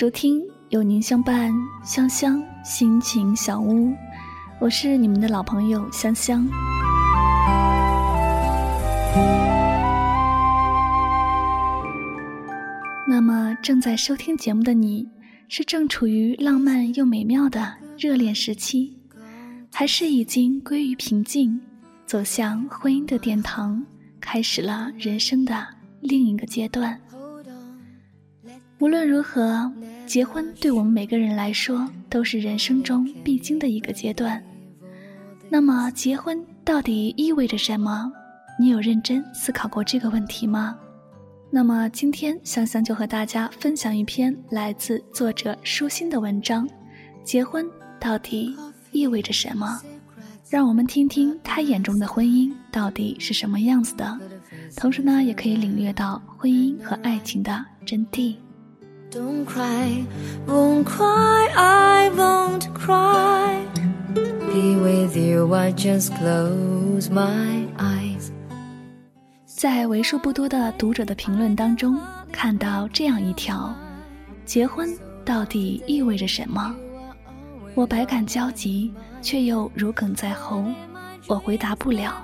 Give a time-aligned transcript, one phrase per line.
[0.00, 1.52] 收听，有您相伴，
[1.84, 3.92] 香香心情小屋，
[4.58, 6.48] 我是你们的老朋友香香。
[13.06, 15.06] 那么，正在收听节目的你，
[15.48, 18.96] 是正处于浪漫又美妙的热恋时期，
[19.70, 21.60] 还是已经归于平静，
[22.06, 23.84] 走向婚姻的殿堂，
[24.18, 25.66] 开始了人生的
[26.00, 26.98] 另一个阶段？
[28.78, 29.70] 无论如何，
[30.10, 34.42] 结婚对我们每个人来说都是人生中必经的一个阶段。
[35.48, 38.10] 那么，结婚到底意味着什么？
[38.58, 40.76] 你有认真思考过这个问题吗？
[41.48, 46.68] 那么，今天香香就和大家分享一篇来自作者舒心的文章：
[47.22, 47.64] 结婚
[48.00, 48.56] 到底
[48.90, 49.80] 意味着什么？
[50.48, 54.18] 让我们听听他眼中的婚姻到底是什么样子的，
[54.76, 58.34] 同时呢，也可以领略到婚姻和爱情的真谛。
[59.10, 60.06] Don't cry,
[60.46, 63.66] won't cry, I won't cry.
[64.14, 68.30] Be with you, I just close my eyes.
[69.46, 71.98] 在为数不多的读者的评论当中，
[72.30, 73.74] 看到这样一条：
[74.44, 74.88] 结婚
[75.24, 76.72] 到底意味着什么？
[77.74, 80.64] 我百感交集，却又如鲠在喉。
[81.26, 82.14] 我回答不了。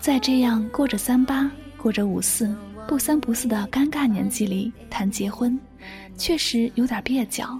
[0.00, 2.54] 在这样过着三八、过着五四、
[2.86, 5.58] 不三不四的尴尬年纪里谈结婚。
[6.16, 7.58] 确实有点蹩脚，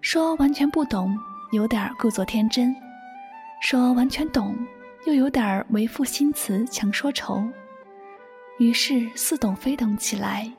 [0.00, 1.16] 说完全不懂，
[1.52, 2.72] 有点故作天真；
[3.62, 4.56] 说完全懂，
[5.06, 7.42] 又有点为赋新词强说愁。
[8.58, 10.50] 于是似懂非懂起来。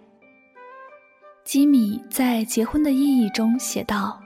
[1.43, 4.21] 吉米在《结婚的意义》中写道：“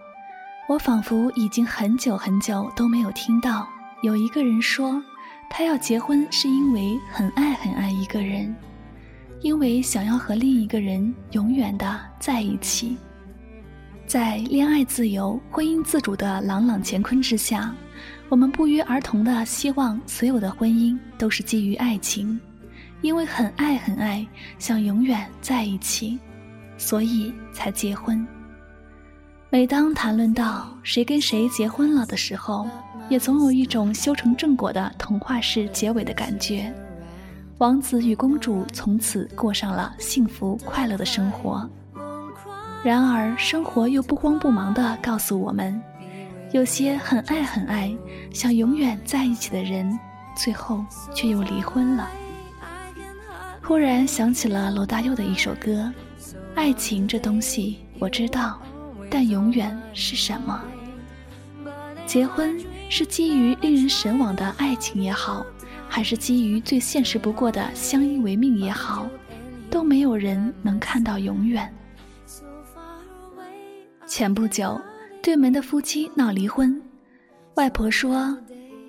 [0.67, 3.67] 我仿佛已经很久很久都没有听到
[4.01, 5.01] 有一个人说，
[5.49, 8.53] 他要结婚是因为很爱很爱一个人。”
[9.45, 12.97] 因为想要和另一个人永远的在一起，
[14.07, 17.71] 在恋爱自由、婚姻自主的朗朗乾坤之下，
[18.27, 22.39] 我们不约而同的希望所有的婚姻都是基于爱情，
[23.01, 24.25] 因为很爱很爱，
[24.57, 26.17] 想永远在一起，
[26.75, 28.25] 所以才结婚。
[29.51, 32.67] 每当谈论到谁跟谁结婚了的时候，
[33.09, 36.73] 也总有一种修成正果的童话式结尾的感觉。
[37.59, 41.67] 王子与公主从此过上了幸福快乐的生活。
[42.83, 45.81] 然而，生活又不慌不忙地告诉我们，
[46.51, 47.95] 有些很爱很爱、
[48.33, 49.97] 想永远在一起的人，
[50.35, 50.83] 最后
[51.13, 52.09] 却又离婚了。
[53.63, 55.89] 忽然想起了罗大佑的一首歌
[56.55, 58.59] ：“爱情这东西我知道，
[59.09, 60.61] 但永远是什么？
[62.05, 65.45] 结婚是基于令人神往的爱情也好。”
[65.87, 69.07] 还是基于最现实不过的相依为命也好，
[69.69, 71.71] 都没有人能看到永远。
[74.05, 74.79] 前不久，
[75.21, 76.81] 对门的夫妻闹离婚，
[77.55, 78.37] 外婆说：“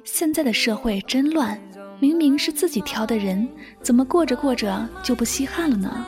[0.05, 1.59] 现在的社会真乱，
[2.01, 3.49] 明明是自己挑的人，
[3.81, 6.05] 怎么过着过着就不稀罕了呢？”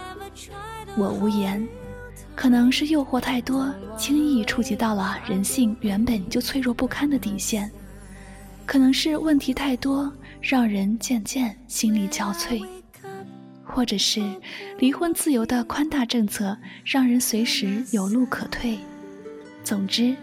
[0.97, 1.67] 我无言，
[2.35, 7.71] 可能是诱惑太多，轻易触及到了人性原本就脆弱不堪的底线，
[8.67, 10.13] 可能是问题太多。
[10.41, 12.65] 让人渐渐心力交瘁，
[13.65, 14.23] 或者是
[14.79, 18.79] 离婚自由的宽大政策让人随时有路可退。
[19.63, 20.17] 总之，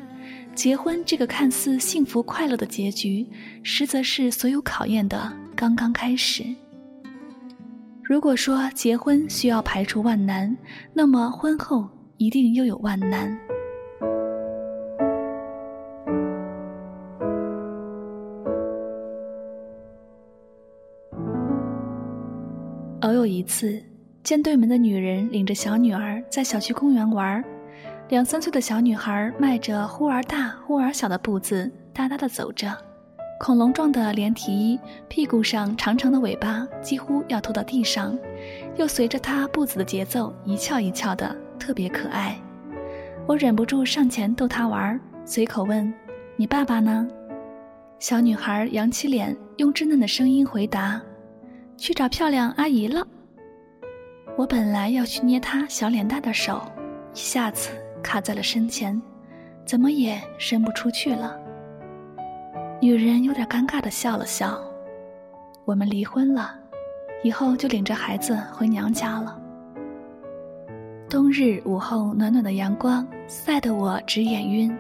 [0.56, 3.28] 结婚这个看似幸福快乐的结局，
[3.62, 6.44] 实则是所有考验的刚刚开始。
[8.02, 10.56] 如果说结婚需要排除万难，
[10.94, 13.38] 那么婚后一定又有万难。
[23.06, 23.80] 偶有一次，
[24.24, 27.44] 见对门的女人领着小女儿在小区公园玩，
[28.10, 32.76] 两三岁的小女孩迈着忽而大忽而小的步子，哒哒地走着，
[33.40, 38.18] 恐龙状的连体衣，屁股上长长的尾巴几乎要拖到地上，
[38.76, 42.36] 又随着她步子的节奏一翘一翘的，特别可爱。
[43.28, 45.94] 我忍不住上前逗她玩，随口问
[46.38, 47.08] ：“你爸爸呢？”
[48.02, 51.00] 小女孩扬起脸，用稚嫩的声音回答。
[51.78, 53.06] 去找漂亮阿姨了。
[54.38, 56.62] 我本来要去捏她小脸蛋的手，
[57.14, 57.70] 一下子
[58.04, 59.02] 卡在了身前，
[59.66, 61.40] 怎么也伸不出去了。
[62.82, 64.60] 女人有点尴尬的笑了笑。
[65.64, 66.54] 我们离婚了，
[67.24, 69.42] 以后就领着孩子回娘家了。
[71.10, 74.76] 冬日午后，暖暖的阳光晒得我直眼晕。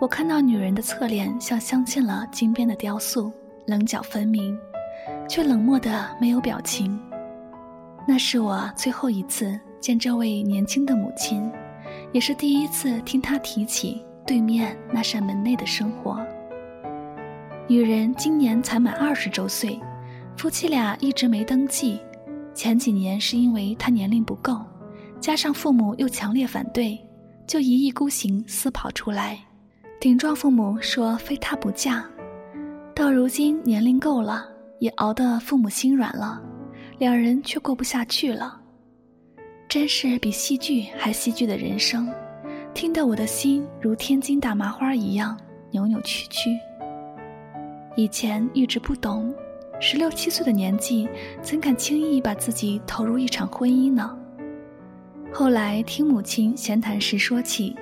[0.00, 3.32] 我看到女人的侧脸像镶嵌了金边的雕塑，
[3.66, 4.56] 棱角分明。
[5.28, 6.98] 却冷漠的没有表情。
[8.06, 11.50] 那是我最后一次见这位年轻的母亲，
[12.12, 16.20] 也是第一次听她提起对面那扇门内的生活。
[17.66, 19.80] 女人今年才满二十周岁，
[20.36, 21.98] 夫妻俩一直没登记。
[22.54, 24.60] 前几年是因为她年龄不够，
[25.18, 26.98] 加上父母又强烈反对，
[27.46, 29.38] 就一意孤行私跑出来，
[29.98, 32.04] 顶撞父母说非她不嫁。
[32.94, 34.46] 到如今年龄够了，
[34.78, 36.42] 也熬得父母心软了，
[36.98, 38.60] 两人却过不下去了。
[39.68, 42.12] 真是比戏剧还戏剧的人生，
[42.72, 45.36] 听得我的心如天津大麻花一样
[45.70, 46.50] 扭扭曲曲。
[47.96, 49.34] 以前一直不懂，
[49.80, 51.08] 十六七岁的年纪，
[51.40, 54.16] 怎敢轻易把自己投入一场婚姻呢？
[55.32, 57.74] 后来听母亲闲谈时说起，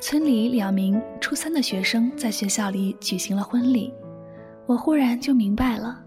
[0.00, 3.92] 村里两名初三的学生在学校里举行了婚礼，
[4.66, 6.00] 我忽然就明白了，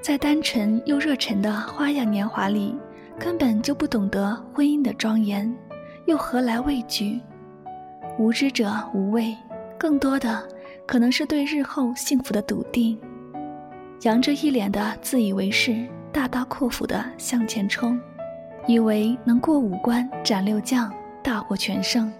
[0.00, 2.74] 在单纯又热忱的花样年华里，
[3.18, 5.54] 根本就不懂得婚姻的庄严，
[6.06, 7.20] 又何来畏惧？
[8.18, 9.36] 无知者无畏，
[9.78, 10.42] 更多的。
[10.86, 12.98] 可能是对日后幸福的笃定，
[14.02, 17.96] 扬着一脸的自以为是，大刀阔斧的向前冲，
[18.66, 20.92] 以为能过五关斩六将，
[21.22, 22.12] 大获全胜。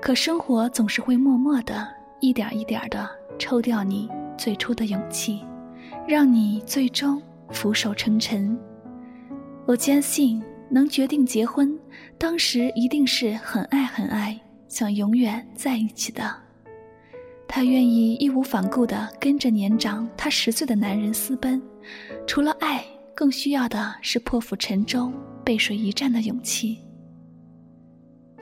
[0.00, 1.86] 可生活总是会默默的，
[2.20, 3.06] 一点一点的
[3.38, 4.08] 抽掉你
[4.38, 5.44] 最初的勇气，
[6.06, 7.20] 让你最终
[7.50, 8.56] 俯首称臣。
[9.66, 11.76] 我坚信，能决定结婚，
[12.16, 16.22] 当时一定是很爱很爱，想永远在一起的。
[17.48, 21.60] 她愿意义无反顾地跟着年长她十岁的男人私奔，
[22.26, 25.12] 除了爱，更需要的是破釜沉舟、
[25.44, 26.78] 背水一战的勇气。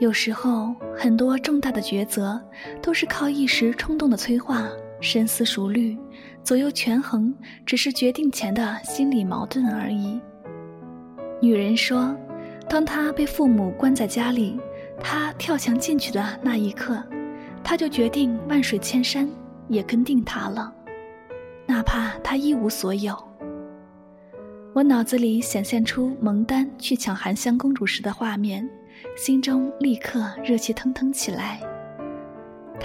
[0.00, 2.38] 有时候，很多重大的抉择
[2.82, 4.68] 都是靠一时冲动的催化，
[5.04, 5.96] 深思熟虑、
[6.42, 7.32] 左右权衡，
[7.66, 10.18] 只是决定前的心理矛盾而已。
[11.42, 12.16] 女人说
[12.68, 14.58] ：“当她被父母关在家里，
[14.98, 17.00] 她跳墙进去的那一刻。”
[17.62, 19.28] 她就决定万水千山
[19.68, 20.72] 也跟定他了，
[21.66, 23.16] 哪怕他一无所有。
[24.74, 28.68] 我脑子里显现出蒙丹去抢含香公主时的画面，
[29.16, 31.60] 心中立刻热气腾腾起来。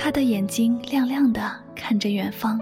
[0.02, 2.58] 他的眼睛亮亮的看着远方，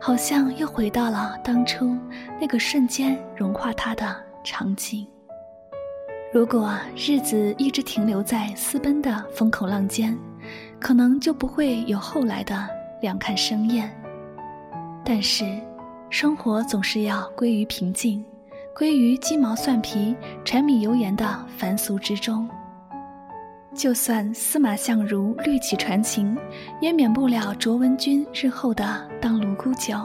[0.00, 1.98] 好像又回到了当初
[2.40, 5.04] 那个瞬间融化他的场景。
[6.32, 10.16] 如果日子一直停留在私奔的风口浪尖。
[10.80, 12.68] 可能就不会有后来的
[13.00, 13.88] 两看生厌，
[15.04, 15.44] 但是，
[16.10, 18.24] 生活总是要归于平静，
[18.76, 22.50] 归于鸡毛蒜皮、柴米油盐的凡俗之中。
[23.74, 26.36] 就算司马相如绿绮传情，
[26.80, 29.96] 也免不了卓文君日后的当卢沽酒。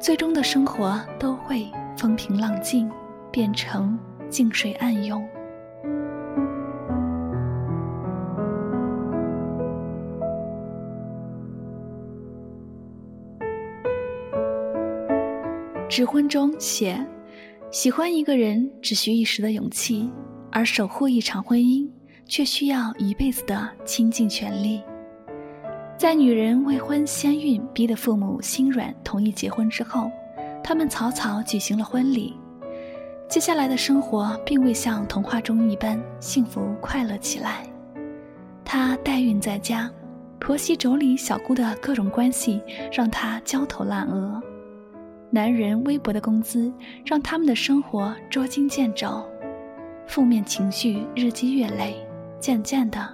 [0.00, 1.66] 最终的生活都会
[1.96, 2.88] 风平浪静，
[3.32, 3.98] 变成
[4.30, 5.26] 静水暗涌。
[15.88, 17.04] 指婚中写，
[17.72, 20.08] 喜欢一个人只需一时的勇气，
[20.52, 21.88] 而守护一场婚姻
[22.28, 24.82] 却需要一辈子的倾尽全力。
[25.96, 30.08] 在女人未婚先孕，逼得父母心软同意结婚之后，
[30.62, 32.36] 他们草草举行了婚礼。
[33.28, 37.66] 接下来的生活并未像童话中一般幸福快乐起来。
[38.64, 39.90] 她代孕在家，
[40.38, 44.40] 婆媳妯娌小姑的各种关系让她焦头烂额。
[45.30, 46.72] 男人微薄的工资
[47.04, 49.22] 让他们的生活捉襟见肘，
[50.06, 51.96] 负面情绪日积月累，
[52.40, 53.08] 渐渐的，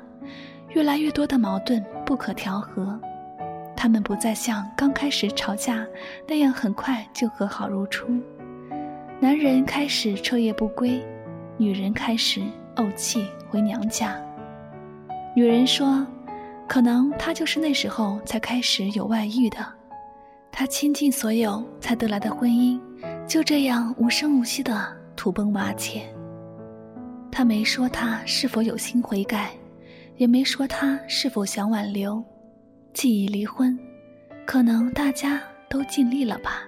[0.71, 2.99] 越来越多的矛盾不可调和。
[3.77, 5.87] 他们不再像刚开始吵架
[6.27, 8.09] 那样很快就和好如初。
[9.21, 11.05] 男人开始彻夜不归，
[11.57, 12.43] 女人开始
[12.77, 14.17] 怄气回娘家。
[15.35, 16.07] 女人说
[16.67, 19.59] ：“可能他就是那时候才开始有外遇的。”
[20.51, 22.81] 他倾尽所有才得来的婚姻，
[23.27, 26.14] 就这样无声无息的土崩瓦解。
[27.37, 29.51] 他没说他是否有心悔改，
[30.19, 32.23] 也没说他是否想挽留。
[32.93, 33.77] 既已离婚，
[34.47, 36.63] 可能大家都尽力了吧。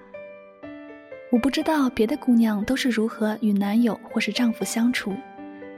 [1.30, 5.14] 我不知道别的姑娘都是如何与男友或是丈夫相处，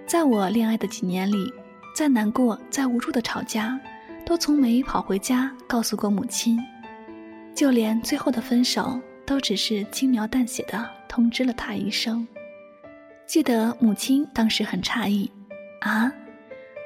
[0.07, 1.53] 在我恋爱的几年里，
[1.95, 3.79] 再难过、再无助的吵架，
[4.25, 6.59] 都从没跑回家告诉过母亲。
[7.55, 12.27] 就连最后的分手，都只是轻描淡写的通知了他一声。
[13.29, 15.31] 记得母亲当时很诧异
[15.85, 16.11] ：“啊，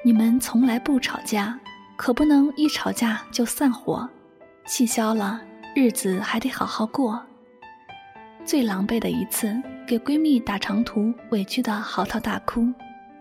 [0.04, 1.56] 你们从来不吵架，
[1.96, 4.08] 可不能一吵架就散伙，
[4.66, 5.40] 气消了，
[5.72, 7.24] 日子还得好好过。”
[8.44, 9.56] 最狼狈的一次，
[9.86, 12.66] 给闺蜜打长途，委屈的嚎啕大哭，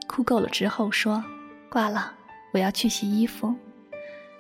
[0.08, 1.24] 哭够了之后说
[1.70, 2.12] ：“挂了，
[2.52, 3.54] 我要去洗衣服。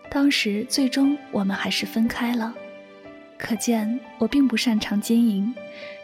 [0.10, 2.52] 当时最终我们还是分开了。
[3.42, 5.54] 可见我并不擅长经营，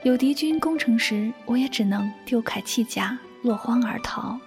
[0.04, 4.38] 有敌军攻城时，我也只能丢铠弃甲，落荒而逃。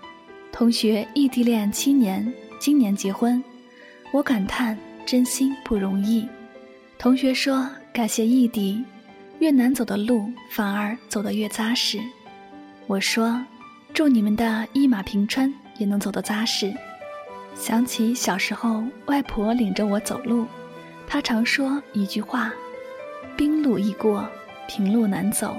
[0.51, 3.43] 同学异地恋七年，今年结婚，
[4.13, 6.29] 我感叹真心不容易。
[6.99, 8.85] 同学说感谢异地，
[9.39, 12.01] 越难走的路反而走得越扎实。
[12.89, 13.41] 我说
[13.95, 16.75] 祝你们的一马平川，也能走得扎实。
[17.55, 20.45] 想起小时候外婆领着我走路，
[21.07, 22.53] 她常说一句话。
[23.41, 24.29] 冰路易过，
[24.69, 25.57] 平路难走。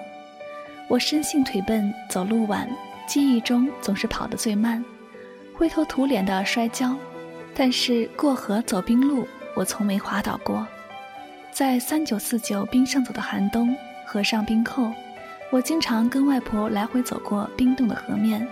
[0.88, 2.70] 我生性腿笨，走路晚，
[3.08, 4.86] 记忆中总是跑得最慢，
[5.52, 6.96] 灰头土脸的摔跤。
[7.56, 10.68] 但是过河走冰路，我从没滑倒过。
[11.52, 14.92] 在三九四九冰上走的寒冬，河上冰扣，
[15.50, 18.48] 我经常跟外婆来回走过冰冻的河面，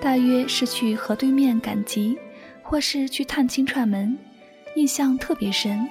[0.00, 2.18] 大约是去河对面赶集，
[2.64, 4.18] 或是去探亲串门，
[4.74, 5.88] 印象特别深。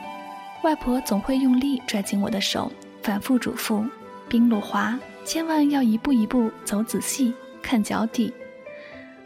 [0.68, 2.70] 外婆总会用力拽紧我的手，
[3.02, 3.90] 反复嘱咐
[4.28, 8.34] ：“冰路滑，千万要一步一步走仔细，看脚底。”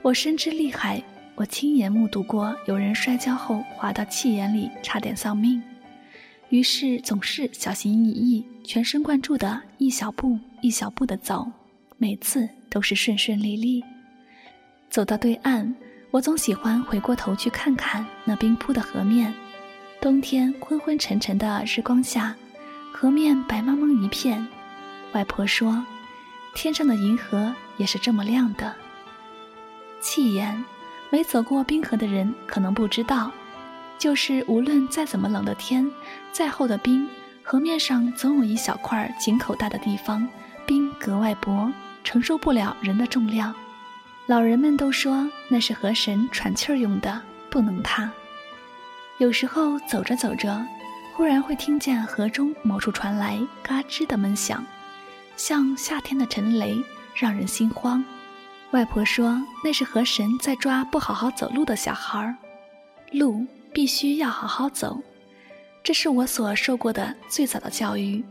[0.03, 1.01] 我深知厉害，
[1.33, 5.59] 我亲眼目睹过有人摔跤后滑到气眼里，差点丧命。
[6.49, 11.51] 于是总是小心翼翼、全神贯注的一小步一小步的走，
[11.97, 13.83] 每次都是顺顺利利。
[14.91, 15.73] 走到对岸，
[16.11, 19.33] 我总喜欢回过头去看看那冰铺的河面。
[20.01, 22.35] 冬天昏昏沉沉的日光下，
[22.91, 24.47] 河面白茫茫一片。
[25.13, 25.85] 外婆说
[26.55, 28.73] ：“天上的银河也是这么亮的。”
[30.01, 30.65] 气眼，
[31.11, 33.31] 没走过冰河的人可能不知道，
[33.99, 35.87] 就是无论再怎么冷的天，
[36.31, 37.07] 再厚的冰，
[37.43, 40.27] 河面上总有一小块井口大的地方，
[40.65, 41.71] 冰格外薄，
[42.03, 43.53] 承受不了人的重量。
[44.25, 48.11] 老人们都说那是河神喘气儿用的，不能踏。
[49.21, 50.65] 有时候走着走着，
[51.13, 54.65] 忽然会听见河中某处传来嘎吱的闷响，
[55.37, 56.75] 像夏天的沉雷，
[57.13, 58.03] 让人心慌。
[58.71, 62.35] 外婆说那是河神在抓不好好走路的小孩儿，
[63.11, 64.99] 路必须要好好走，
[65.83, 68.25] 这是我所受过的最早的教育。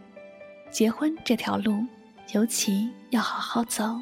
[0.73, 1.87] 结婚这条路，
[2.35, 3.97] 尤其要好好走，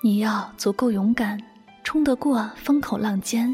[0.00, 1.42] 你要足够勇敢，
[1.82, 3.52] 冲得过风口浪尖，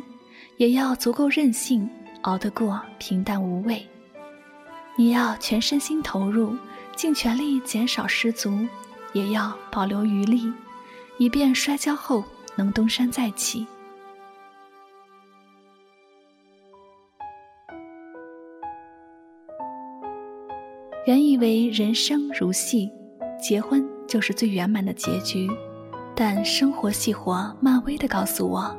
[0.59, 1.89] 也要足够任性。
[2.23, 3.87] 熬得过平淡无味，
[4.97, 6.57] 你要全身心投入，
[6.95, 8.67] 尽全力减少失足，
[9.13, 10.53] 也要保留余力，
[11.19, 12.23] 以便摔跤后
[12.57, 13.67] 能东山再起。
[21.07, 22.93] 原以为人生如戏，
[23.43, 25.51] 结婚就是最圆满的结局，
[26.15, 28.77] 但生活细活漫威的告诉我。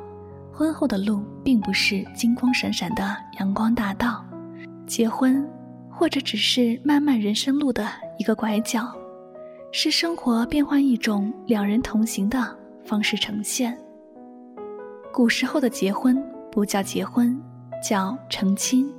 [0.53, 4.24] 婚后的路并不是金光闪闪的阳光大道，
[4.86, 5.48] 结婚
[5.89, 7.88] 或者只是漫漫人生路的
[8.20, 8.93] 一个拐角，
[9.72, 13.75] 是生活变换一种两人同行的方式呈现。
[15.12, 17.41] 古时候的结婚不叫结婚，
[17.81, 18.91] 叫成亲。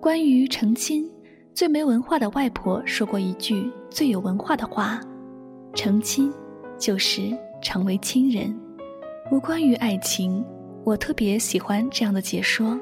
[0.00, 1.10] 关于成亲，
[1.52, 5.00] 最没文化的外婆说过一句最有文化的话：
[5.74, 6.32] 成亲
[6.78, 8.56] 就是成为亲人，
[9.30, 10.44] 无关于爱情。
[10.88, 12.74] 我特别喜欢这样的解说，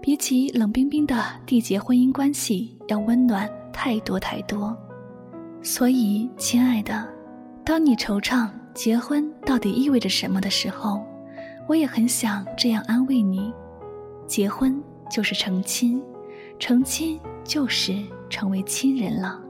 [0.00, 4.76] 比起冷冰冰的缔结婚姻关系要温暖太多太多。
[5.60, 7.04] 所以，亲爱的，
[7.64, 11.04] 当你惆怅结婚到底意味着什么的时候，
[11.66, 13.52] 我也很想这样安慰你：
[14.24, 14.80] 结婚
[15.10, 16.00] 就是成亲，
[16.60, 17.92] 成亲就是
[18.30, 19.41] 成为亲人了。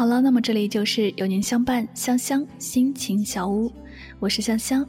[0.00, 3.70] 好了，那么这里就是有您相伴，香香心情小屋，
[4.18, 4.88] 我是香香。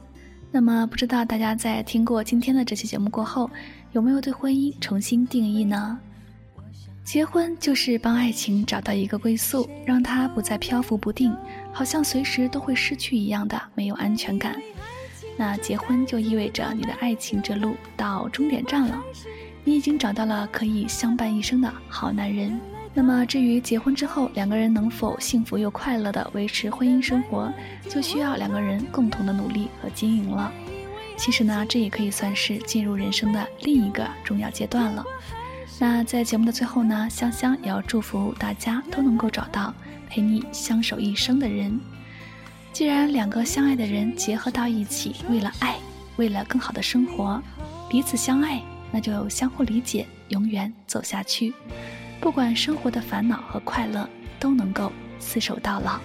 [0.50, 3.50] 那么不知道大家在听过今天的这期节目过后，
[3.92, 5.98] 有没有对婚姻重新定义呢？
[7.04, 11.30] 结婚就是帮爱情找到一个归宿，让它不再漂浮不定，
[11.74, 14.56] 好像随时都会失去一样的没有安全感。
[15.36, 18.98] 那结婚就意味着你的爱情之路到终点站了，
[19.62, 22.58] 你已经找到了可以相伴一生的好男人。
[22.94, 27.50] 那么，至于结婚之后两个人能否幸福又快乐地维持婚姻生活，
[27.88, 30.52] 就需要两个人共同的努力和经营了。
[31.16, 35.04] 其实呢，这也可以算是进入人生的另一个重要阶段了。
[35.78, 39.72] 那在节目的最后呢，香香也要祝福大家都能够找到
[40.08, 41.80] 陪你相守一生的人。
[42.72, 45.76] 既然两个相爱的人结合到一起，为了爱，
[46.16, 47.42] 为了更好的生活，
[47.88, 51.54] 彼此相爱，那就相互理解，永远走下去。
[52.22, 55.98] 不管生活的烦恼和快乐，都能够厮守到老。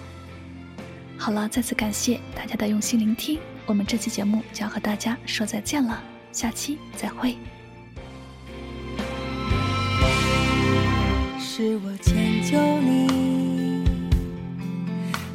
[1.16, 7.36] 好了，再次感谢大家的用心聆听，我们这期节目就要和大家说再见了，下期再会。
[11.38, 13.84] 是我迁就你，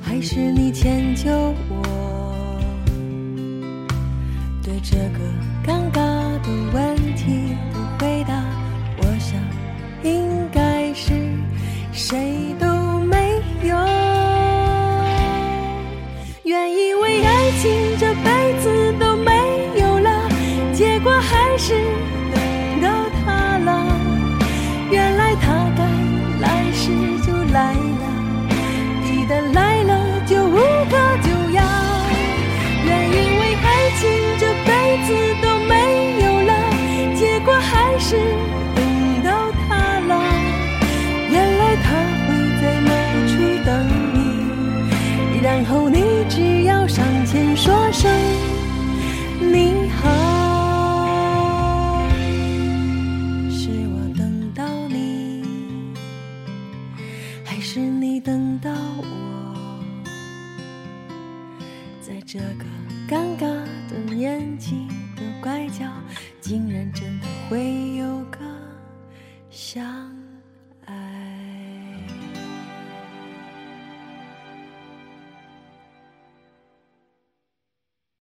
[0.01, 1.31] 还是你迁就
[1.69, 2.59] 我？
[4.61, 5.19] 对这个
[5.65, 6.01] 尴尬
[6.41, 8.42] 的问题的回答，